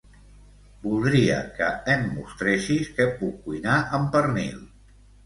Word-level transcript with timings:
Voldria 0.85 1.35
que 1.59 1.67
em 1.95 2.05
mostressis 2.13 2.89
què 2.97 3.07
puc 3.21 3.37
cuinar 3.45 3.77
amb 3.99 4.11
pernil. 4.17 4.57